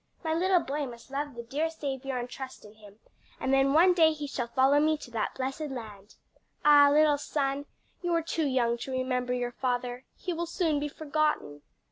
My 0.23 0.33
little 0.33 0.61
boy 0.61 0.87
must 0.87 1.11
love 1.11 1.35
the 1.35 1.43
dear 1.43 1.69
Saviour 1.69 2.17
and 2.17 2.27
trust 2.27 2.65
in 2.65 2.73
him, 2.73 2.97
and 3.39 3.53
then 3.53 3.71
one 3.71 3.93
day 3.93 4.13
he 4.13 4.25
shall 4.25 4.47
follow 4.47 4.79
me 4.79 4.97
to 4.97 5.11
that 5.11 5.35
blessed 5.35 5.69
land. 5.69 6.15
Ah, 6.65 6.89
little 6.91 7.19
son, 7.19 7.67
you 8.01 8.11
are 8.15 8.23
too 8.23 8.47
young 8.47 8.79
to 8.79 8.91
remember 8.91 9.31
your 9.33 9.51
father. 9.51 10.05
He 10.17 10.33
will 10.33 10.47
soon 10.47 10.79
be 10.79 10.87
forgotten!" 10.87 11.61